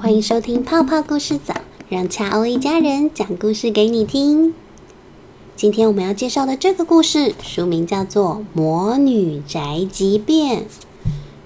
[0.00, 1.54] 欢迎收听泡泡故事早，
[1.88, 4.54] 让恰欧一家人讲故事给你听。
[5.56, 10.60] 今天我们要介绍的这个故事，书名叫做《魔女宅急便》。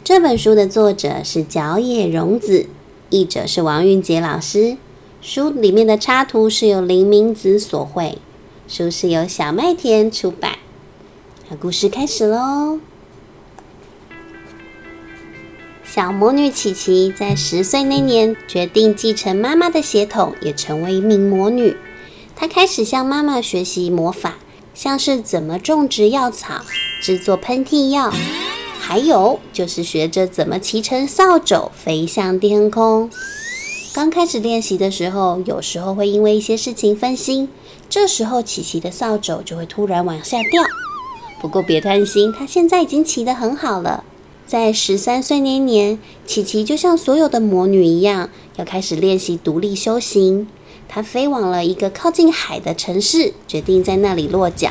[0.04, 2.66] 这本书的作者是角野荣子，
[3.10, 4.76] 译者是王韵杰老师。
[5.20, 8.18] 书里面的插图是由林明子所绘，
[8.66, 10.58] 书是由小麦田出版。
[11.50, 12.78] 那故事开始喽。
[15.98, 21.76] 小魔女琪琪在十岁那年决定继承妈妈的血统，也成为一名魔女。
[22.36, 24.36] 她开始向妈妈学习魔法，
[24.72, 26.60] 像是怎么种植药草、
[27.02, 28.12] 制作喷嚏药，
[28.78, 33.10] 还有就是学着怎么骑乘扫帚飞向天空。
[33.92, 37.48] 刚开始练习的时候，有时候会因为一些事情分心，
[37.90, 40.62] 这时候琪琪的扫帚就会突然往下掉。
[41.40, 44.04] 不过别担心，她现在已经骑得很好了。
[44.48, 50.48] 在十三岁那年，琪琪就像所有的魔女一样，要开始练习独立修行。
[50.88, 54.70] 她飞往了一个靠近海的城市，决定在那里落脚。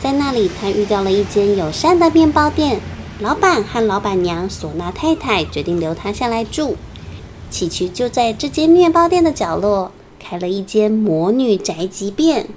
[0.00, 2.80] 在那里，她遇到了一间友善的面包店，
[3.20, 6.74] 老板和老板娘索娜太太决定留她下来住。
[7.50, 12.48] 琪琪就在这间面包店的角落开了一间魔女宅急便。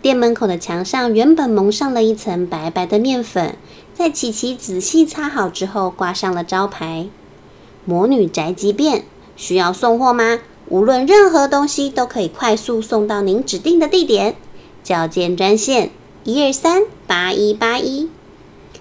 [0.00, 3.56] 店门口的墙上原本蒙上了一层白白的面粉。
[3.94, 7.06] 在琪琪仔细擦好之后，挂上了招牌
[7.86, 9.04] “魔女宅急便”。
[9.36, 10.40] 需要送货吗？
[10.68, 14.36] 无论任何东西都可以快速送到您指定的地点。
[14.82, 15.90] 叫件专线：
[16.24, 18.10] 一二三八一八一。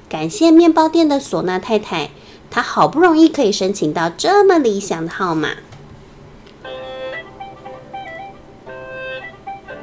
[0.09, 2.09] 感谢面包店的唢呐太太，
[2.50, 5.50] 她好不容易可以申请到这么理想的号码。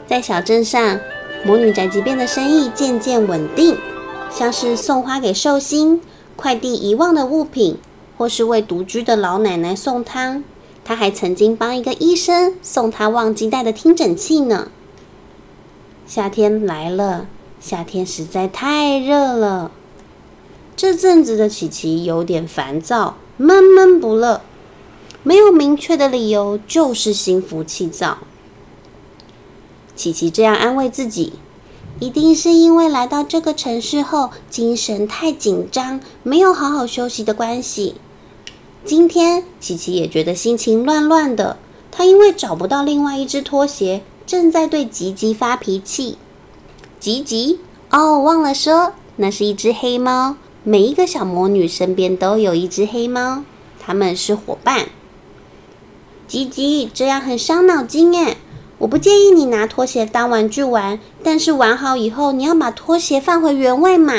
[0.06, 0.98] 在小镇上，
[1.44, 3.76] 魔女宅急便的生意渐渐稳定。
[4.30, 6.00] 像是送花给寿星、
[6.36, 7.76] 快递遗忘的物品，
[8.16, 10.42] 或是为独居的老奶奶送汤。
[10.82, 14.70] 他还曾经帮一个医生送他忘记带的听诊器呢。
[16.06, 17.26] 夏天来了，
[17.60, 19.70] 夏天实在太热了。
[20.74, 24.40] 这阵子的琪琪有点烦躁，闷闷不乐，
[25.22, 28.18] 没有明确的理由，就是心浮气躁。
[29.94, 31.34] 琪琪这样安慰自己。
[32.00, 37.96] 一定是因为来到这个城市后精神太紧张，没有好好休息的关系。
[38.86, 41.58] 今天琪琪也觉得心情乱乱的。
[41.92, 46.16] 她因为找不到另外一只拖鞋，正在对吉吉发脾气。
[46.98, 50.36] 吉吉，哦，忘了说，那是一只黑猫。
[50.64, 53.42] 每一个小魔女身边都有一只黑猫，
[53.78, 54.86] 他们是伙伴。
[56.26, 58.38] 吉吉，这样很伤脑筋耶。
[58.80, 64.14] 我不介意你拿拖鞋当玩具玩，但是玩好以后你要把拖鞋放回原位嘛。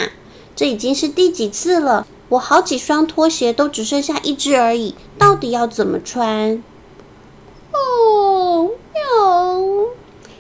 [0.56, 2.06] 这已经是第几次了？
[2.30, 6.64] 我好几双拖鞋都只剩下一只而已，到底要怎么穿？
[7.74, 9.88] 哦哟！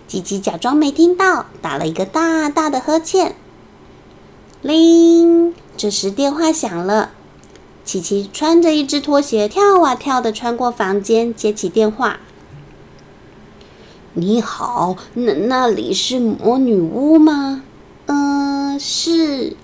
[0.07, 3.35] 吉吉假装没听到，打了一个大大的呵欠。
[4.61, 5.55] 铃！
[5.75, 7.09] 这时电话响了。
[7.83, 12.19] 琪琪穿着一只拖鞋跳啊跳的穿过房间，接起电话。
[14.13, 17.63] 你好，那那里是魔女屋吗？
[18.07, 19.55] 嗯，是。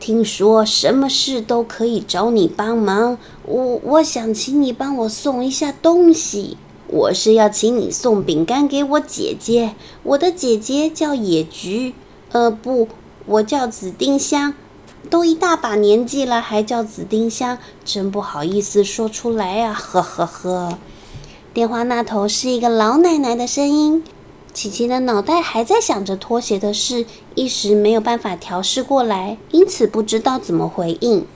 [0.00, 6.56] 听说什么事都可以找你帮忙，我我想请你帮我送一下东西。
[6.88, 11.94] 我是要请你送饼干给我姐姐，我的姐姐叫野菊，
[12.32, 12.88] 呃，不，
[13.26, 14.54] 我叫紫丁香，
[15.08, 20.78] 都一大把年纪了还叫紫丁香，真不好意思说出来呀，呵呵呵。
[21.52, 24.04] 电话那头是一个老奶奶的声音，
[24.52, 31.26] 琪琪的脑袋还在想着拖鞋的事，一时没有办法调试过来，因此不知道怎么回应。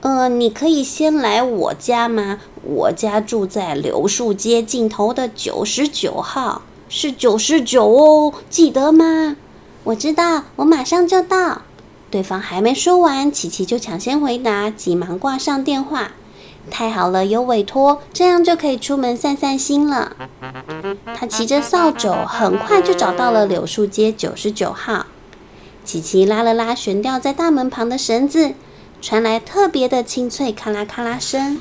[0.00, 2.40] 呃，你可以先来我家吗？
[2.64, 9.36] 我家住在柳树街尽头的九十九号，是九十九哦，记得吗？
[9.84, 11.62] 我知道，我马上就到。
[12.10, 16.10] 对方还没说完，琪琪就抢先回答，急忙挂上电话。
[16.70, 20.16] 太好了，有委托，这样就可以出门散散心了。
[21.14, 25.06] 他骑着扫帚，很快就找到了柳树街九十九号。
[25.84, 28.54] 琪琪拉了拉悬吊在大门旁的绳子，
[29.00, 31.60] 传来特别的清脆咔啦咔啦声。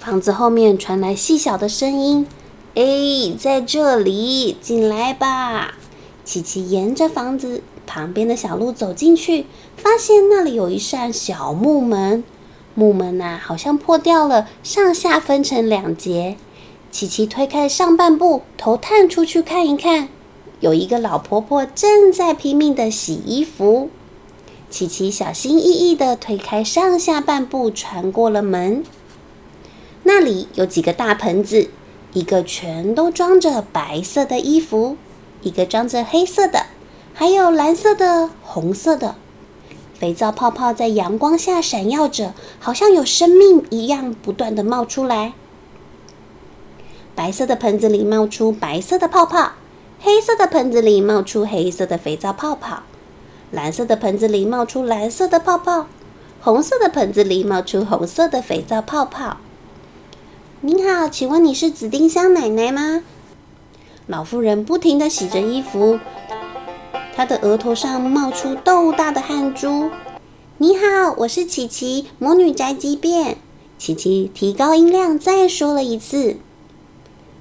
[0.00, 2.28] 房子后面传来细小的声音
[2.76, 2.84] ：“哎，
[3.36, 5.74] 在这里，进来吧。”
[6.24, 9.46] 琪琪沿着房子旁边的小路走进去，
[9.76, 12.22] 发现那里有一扇小木门。
[12.76, 16.36] 木门呐，好像破掉了，上下分成两截。
[16.90, 20.08] 琪琪推开上半部，头探出去看一看，
[20.60, 23.88] 有一个老婆婆正在拼命的洗衣服。
[24.68, 28.84] 琪琪小心翼翼地推开上下半部，穿过了门。
[30.02, 31.70] 那里有几个大盆子，
[32.12, 34.98] 一个全都装着白色的衣服，
[35.40, 36.66] 一个装着黑色的，
[37.14, 39.16] 还有蓝色的、红色的。
[39.98, 45.32] 肥皂泡泡在阳光下闪耀着，好像有生命一样，不断的冒出来。
[47.14, 49.52] 白色的盆子里冒出白色的泡泡，
[50.00, 52.82] 黑色的盆子里冒出黑色的肥皂泡泡，
[53.50, 55.86] 蓝色的盆子里冒出蓝色的泡泡，
[56.42, 59.38] 红色的盆子里冒出红色的肥皂泡泡。
[60.60, 63.02] 您好，请问你是紫丁香奶奶吗？
[64.06, 65.98] 老妇人不停的洗着衣服。
[67.16, 69.88] 他的额头上冒出豆大的汗珠。
[70.58, 73.38] 你好，我是琪琪，魔女宅急便。
[73.78, 76.36] 琪琪提高音量再说了一次。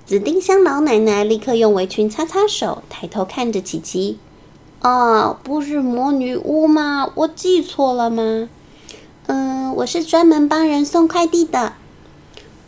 [0.05, 4.17] 紫丁香老奶奶立刻用围裙擦擦手，抬头看着琪琪。
[4.81, 7.11] 哦，不是魔女屋吗？
[7.13, 8.47] 我记错了吗？
[9.27, 11.73] 嗯，我是专门帮人送快递的。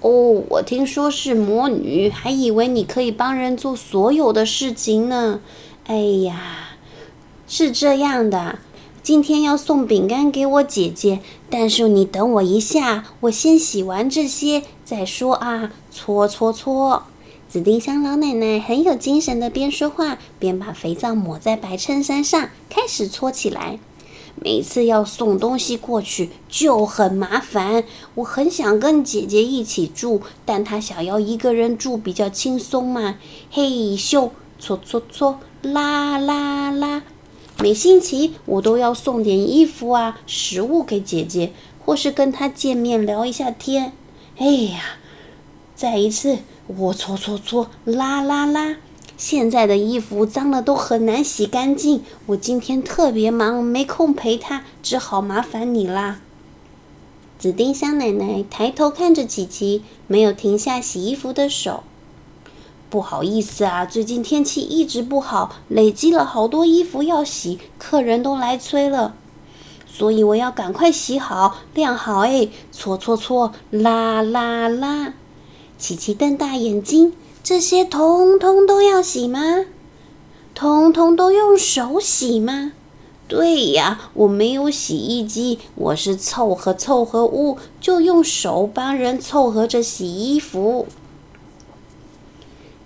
[0.01, 5.39] 哦，我听说是魔女，还以为你可以帮人做所有的事情呢。
[5.85, 6.66] 哎呀！
[7.47, 8.59] 是这样的，
[9.01, 15.71] 今天要送饼干给我姐姐，但是你等我一下，我先洗完这些再说啊！
[15.89, 17.03] 搓搓搓，
[17.47, 23.79] 紫丁香老奶奶很有精神的边说话边把肥皂抹在白衬衫上，开始搓起来。
[24.35, 27.85] 每次要送东西过去就很麻烦，
[28.15, 33.15] 我很想跟姐姐一起住，但她想要一个人住比较轻松嘛。
[33.49, 37.03] 嘿咻，搓搓搓，啦啦啦。
[37.59, 41.51] 每星期我都要送点衣服啊、食物给姐姐，
[41.83, 43.93] 或是跟她见面聊一下天。
[44.37, 44.79] 哎呀，
[45.75, 46.37] 再一次，
[46.67, 48.77] 我搓搓搓，拉拉拉。
[49.17, 52.03] 现在的衣服脏了都很难洗干净。
[52.27, 56.21] 我今天特别忙，没空陪她，只好麻烦你啦。
[57.39, 61.83] 紫丁香奶奶抬头看着琪琪，没有停下洗衣服的手。
[62.89, 69.13] 不好意思啊，最近天气一直不好，累积了好多衣服要洗，客人都来催了，
[69.85, 72.19] 所以我要赶快洗好、晾好。
[72.19, 75.13] 哎，搓搓搓，拉拉拉。
[75.77, 77.13] 琪琪瞪大眼睛，
[77.43, 79.65] 这些通通都要洗吗？
[80.55, 82.71] 通通都用手洗吗？
[83.27, 90.87] 对呀，我没有洗衣机，我是凑合凑合屋，就用手帮人凑合着洗衣服。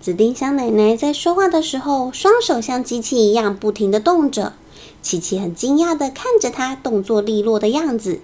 [0.02, 4.54] 紫丁香奶奶在说话的时候，双手像机器一样不停地动着。
[5.04, 8.20] 琪琪很惊讶的看着她动作利落的样子。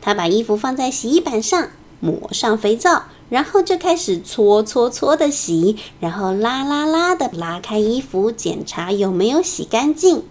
[0.00, 10.22] 她把衣服放在洗衣板上，抹上肥皂，然后就开始搓搓搓的洗，然后拉拉拉的拉开衣服，检查有没有洗干净。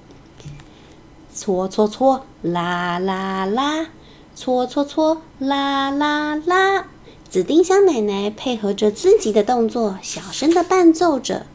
[1.34, 3.88] 搓搓搓，拉拉拉，
[4.34, 6.86] 搓搓搓，拉拉拉。
[7.30, 11.46] 紫丁香奶奶配合着自己的动作，小声的伴奏着。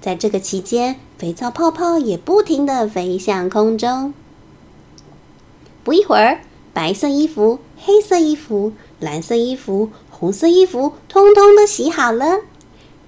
[0.00, 4.12] 在这个期间，肥皂泡泡也不停的飞向空中。
[5.84, 6.40] 不一会儿，
[6.72, 12.40] 白色衣服、黑色衣服、蓝色衣服、红色衣服，通通都洗好了。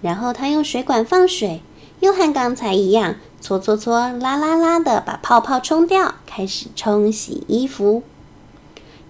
[0.00, 1.62] 然后他用水管放水，
[2.00, 8.04] 又和刚才一样，搓搓搓、拉拉拉的把泡泡冲掉，开始冲洗衣服。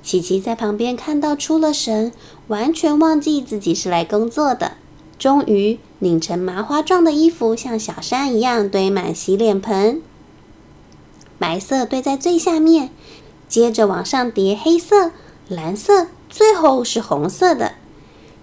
[0.05, 2.13] 琪琪在旁边看到出了神，
[2.49, 4.73] 完全忘记自己是来工作的。
[5.19, 10.03] 终于，拧成麻花状的衣服像小山一样堆满洗脸盆，
[11.39, 12.91] 白色堆在最下面，
[13.49, 15.13] 接着往上叠黑色、
[15.49, 17.73] 蓝色，最后是红色的。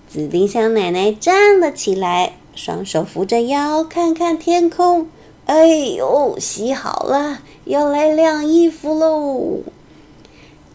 [0.09, 5.07] 紫丁香奶奶站了起来，双手扶着腰，看看天空。
[5.45, 9.59] 哎呦，洗好了，要来晾衣服喽！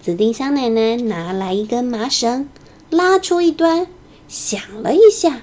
[0.07, 2.49] 紫丁香奶奶拿来一根麻绳，
[2.91, 3.89] 拉出一端，
[4.29, 5.43] 响了一下，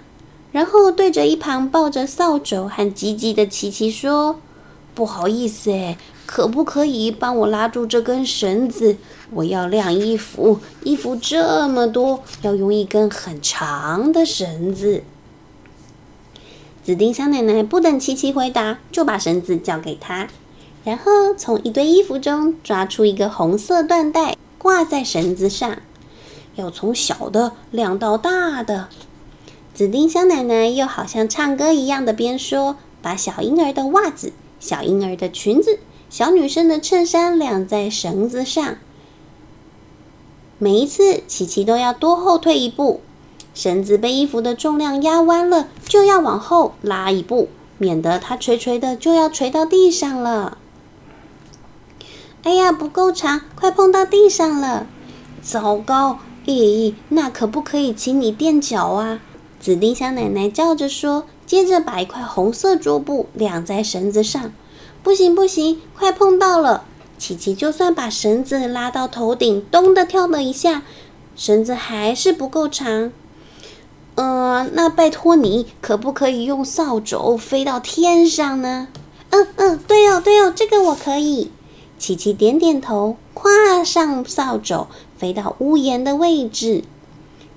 [0.53, 4.39] 然后对着一旁抱着扫帚和吉吉的琪琪说
[4.95, 8.95] ：“不好意思，哎，可不可以帮我拉住这根绳子？
[9.31, 15.03] 我要晾衣服，衣服这么多，要用一根很长的绳子。”
[16.81, 20.29] 紫丁香奶奶不等琪琪回答，就把绳子交给他，
[20.85, 24.37] 然后从一堆衣服中抓出一个红色缎带。
[24.63, 25.79] 挂在绳子上，
[26.55, 28.87] 要从小的晾到大的。
[29.73, 35.79] 紫丁香奶奶又好像唱歌一样的边说：“把小婴儿的袜子、小婴儿的裙子、
[36.09, 38.77] 小女生的衬衫晾在绳子上。
[40.57, 43.01] 每一次，琪琪都要多后退一步，
[43.53, 50.59] 绳子被衣服的重量压弯了，就要往后拉一步，免得它垂垂的就要垂到地上了。”
[52.43, 54.85] 哎呀，不够长，快碰到地上了！
[55.41, 59.21] 糟糕，咦，那可不可以请你垫脚啊？
[59.61, 64.51] 紫丁香奶奶叫着说，接着把一块红色桌布晾在绳子上。
[65.01, 66.83] 不行不行，快碰到了！
[67.17, 70.83] 琪琪就算把绳子拉到头顶，咚的跳了一下，
[71.37, 73.13] 绳子还是不够长。
[74.15, 78.89] 嗯，那拜托你，可不可以用扫帚飞到天上呢？
[79.29, 81.49] 嗯嗯，对哦对哦，这个我可以。
[82.03, 86.83] 琪琪点点头，跨上扫帚，飞到屋檐的位置。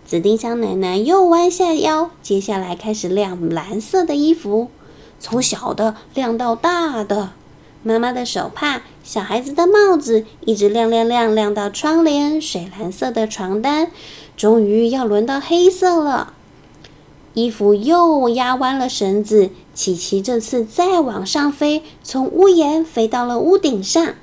[0.07, 4.69] 紫丁香奶奶又弯下腰，接下来开始晾蓝色的衣服，
[5.19, 7.31] 从小的晾到大的。
[7.83, 13.91] 妈妈的手帕，小孩子的帽子，一直晾晾晾晾到窗帘，水蓝色的床单，
[14.37, 16.35] 终于要轮到黑色了。
[17.35, 24.15] 衣服又压弯了绳子，琪琪这次再往上飞，从屋檐飞到了屋顶上。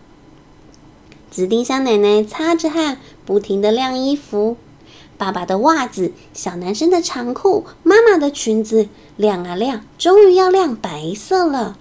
[1.33, 4.55] 紫丁香奶奶擦着汗，不停的晾衣服。
[5.17, 8.87] 爸爸的袜子，小男生的长裤，妈妈的裙子，
[9.17, 11.75] 晾啊晾，终于要晾白色了。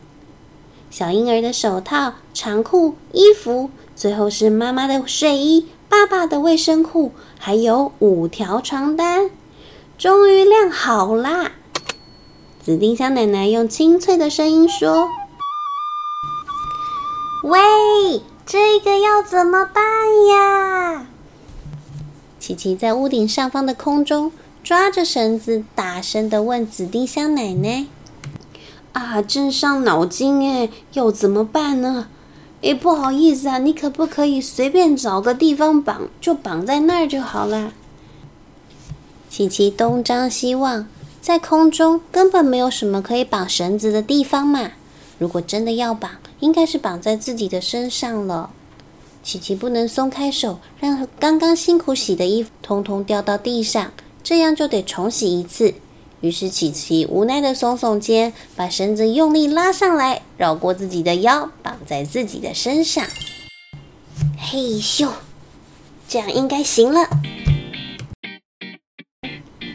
[0.88, 9.30] 小婴儿的手套、长裤、衣服，最后是妈妈的睡衣、爸爸的卫生裤，还有五条床单，
[9.98, 11.52] 终于晾好啦！
[12.58, 15.10] 紫丁香奶奶用清脆的声音说
[17.44, 19.82] ：“喂。”这个要怎么办
[20.28, 21.06] 呀？
[22.40, 24.32] 琪琪在屋顶上方的空中
[24.64, 27.86] 抓着绳子，大声的问紫丁香奶奶
[28.92, 32.08] ：“啊，真伤脑筋哎，要怎么办呢？
[32.62, 37.72] 哎，不好意思啊，你可不可以随便找个地方绑，就绑在那儿就好了？”
[39.30, 40.86] 琪琪东张西望，
[41.20, 44.72] 在空中根本没有什么可以绑绳子的地方嘛。
[45.18, 46.10] 如果真的要绑，
[46.42, 48.50] 应该是绑在自己的身上了。
[49.22, 53.92] 琪琪不能松开手，让刚刚辛苦洗的衣服通通掉到地上，
[54.24, 55.74] 这样就得重洗一次。
[56.20, 63.06] 于是琪琪无奈的耸耸肩，把绳子用力拉上来，绕过自己的腰，绑在自己的身上。
[64.36, 65.08] 嘿咻，
[66.08, 67.08] 这样应该行了。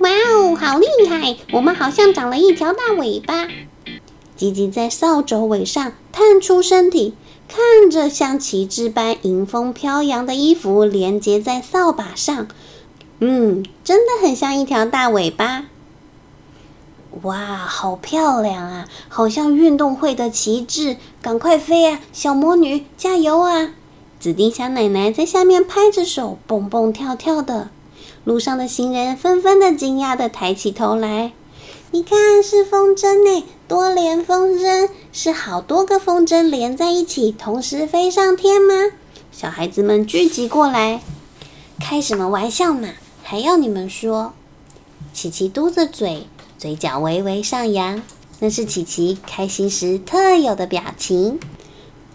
[0.01, 1.37] 哇哦，好厉害！
[1.53, 3.47] 我们好像长了一条大尾巴。
[4.37, 7.15] 吉吉在扫帚尾上探出身体，
[7.47, 12.47] 看着像旗帜般迎风飘扬的衣服连接在扫把上，
[13.19, 15.65] 嗯，真的很像一条大尾巴。
[17.23, 20.97] 哇，好漂亮啊，好像运动会的旗帜！
[21.19, 23.71] 赶快飞啊，小魔女，加油啊！
[24.19, 27.69] 紫丁香奶奶在下面拍着手，蹦蹦跳跳的。
[28.23, 31.31] 路上的行人纷纷的惊讶的抬起头来，
[31.91, 33.45] 你看，是风筝呢。
[33.65, 38.73] 多连风筝是好多个风筝连在一起，同时飞上天吗？
[39.31, 41.01] 小孩子们聚集过来，
[41.79, 42.89] 开什么玩笑嘛？
[43.23, 44.33] 还要你们说？
[45.13, 46.27] 琪琪嘟着嘴，
[46.57, 48.01] 嘴角微微上扬，
[48.39, 51.39] 那是琪琪开心时特有的表情。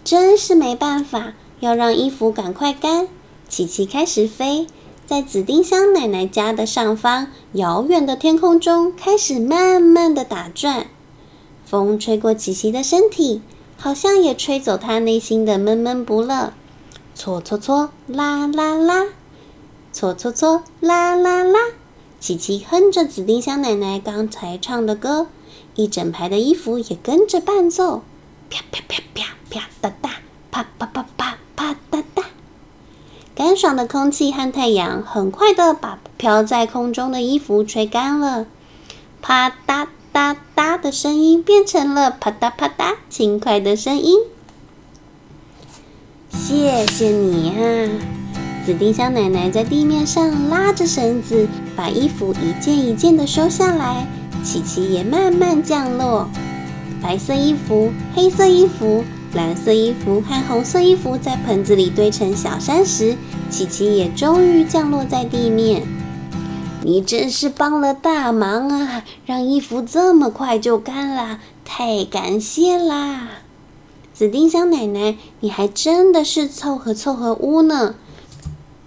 [0.05, 3.09] 真是没办法，要让衣服赶快干。
[3.49, 4.67] 琪琪开始飞，
[5.12, 10.87] 在紫丁香奶奶家的上方，遥远的天空中开始慢慢的打转。
[11.66, 13.42] 风吹过琪琪的身体，
[13.76, 16.54] 好像也吹走她内心的闷闷不乐。
[17.14, 19.09] 搓搓搓，啦啦啦，
[19.92, 21.59] 搓搓搓，啦啦啦。
[22.19, 25.26] 琪琪哼着紫丁香奶奶刚才唱的歌，
[25.75, 28.00] 一整排的衣服也跟着伴奏。
[28.49, 30.11] 啪啪啪啪啪哒哒，
[30.50, 31.12] 啪啪啪。
[33.43, 38.47] 干爽的空气和太阳很快的把飘在空中的衣服吹干了。
[39.21, 39.89] 啪嗒。
[40.15, 44.19] 嗒嗒的声音变成了啪嗒啪嗒轻快的声音。
[46.29, 47.89] 谢谢你啊！
[48.65, 54.07] 紫丁香奶奶在地面上拉着绳子，把衣服一件一件的收下来。
[54.45, 56.29] 琪琪也慢慢降落。
[57.03, 59.03] 白色衣服、黑色衣服、
[59.35, 63.17] 蓝色衣服和红色衣服在盆子里堆成小山时，
[63.49, 65.83] 琪琪也终于降落在地面。
[66.83, 69.05] 你真是帮了大忙啊！
[69.25, 73.29] 让衣服这么快就干了，太感谢啦！
[74.12, 77.95] 紫丁香奶奶，你还真的是凑合凑合屋呢。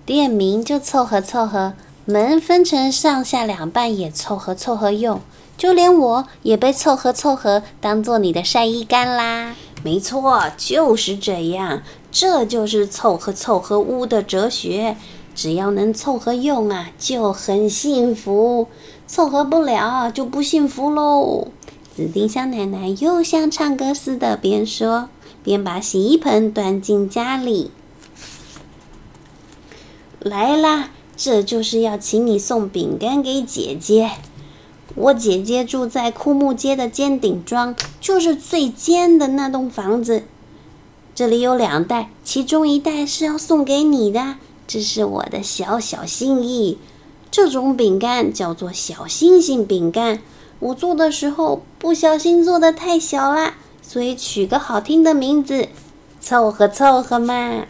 [0.05, 1.73] 店名就凑合凑合，
[2.05, 5.21] 门分成上下两半也凑合凑合用，
[5.57, 9.55] 就连我也被凑合凑合当做你的晒衣杆啦。
[9.85, 14.97] 没错，就是这样，这就是凑合凑合屋的哲学。
[15.35, 18.65] 只要能凑合用啊，就很幸福；
[19.05, 21.49] 凑合不了，就不幸福喽。
[21.95, 25.09] 紫丁香奶奶又像唱歌似的，边说
[25.43, 27.69] 边把洗衣盆端进家里。
[30.19, 34.09] 来啦，这就是要请你送饼干给姐姐。
[34.95, 40.23] 我姐姐住在枯木街的尖顶庄，就是最尖的那栋房子。
[41.13, 44.35] 这里有两袋，其中一袋是要送给你的，
[44.65, 46.77] 这是我的小小心意。
[47.29, 50.21] 这种饼干叫做小星星饼干。
[50.59, 55.67] 我做的时候不小心做的太小啦，所以取个好听的名字，
[56.21, 57.65] 凑合凑合嘛。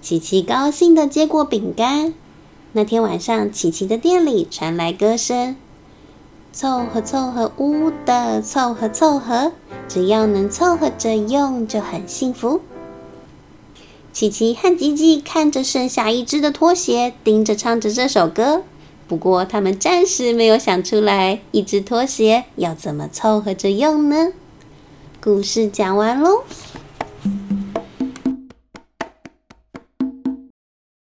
[0.00, 2.14] 琪琪高兴的接过饼干。
[2.72, 5.56] 那天晚上，琪琪的店里传来歌声
[6.54, 9.50] ：“凑合凑合屋的凑合凑合，
[9.88, 12.60] 只要能凑合着用就很幸福。”
[14.14, 18.62] 琪琪和吉吉看着剩下一只的拖鞋，盯着唱着这首歌。
[19.08, 24.32] 不过，他们暂时没有想出来一只拖鞋要怎么凑合着用呢？
[25.20, 26.44] 故事讲完喽。